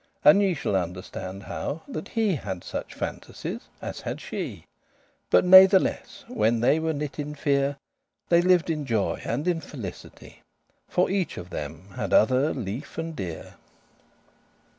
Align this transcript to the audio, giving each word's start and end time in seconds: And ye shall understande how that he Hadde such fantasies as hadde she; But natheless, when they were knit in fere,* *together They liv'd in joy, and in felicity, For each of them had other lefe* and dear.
And 0.25 0.41
ye 0.41 0.55
shall 0.55 0.75
understande 0.75 1.43
how 1.43 1.83
that 1.87 2.07
he 2.07 2.33
Hadde 2.35 2.63
such 2.63 2.95
fantasies 2.95 3.67
as 3.83 4.01
hadde 4.01 4.19
she; 4.19 4.65
But 5.29 5.45
natheless, 5.45 6.23
when 6.27 6.59
they 6.61 6.79
were 6.79 6.91
knit 6.91 7.19
in 7.19 7.35
fere,* 7.35 7.77
*together 7.77 7.77
They 8.29 8.41
liv'd 8.41 8.69
in 8.71 8.87
joy, 8.87 9.21
and 9.23 9.47
in 9.47 9.61
felicity, 9.61 10.41
For 10.87 11.11
each 11.11 11.37
of 11.37 11.51
them 11.51 11.89
had 11.97 12.13
other 12.13 12.51
lefe* 12.51 12.97
and 12.97 13.15
dear. 13.15 13.57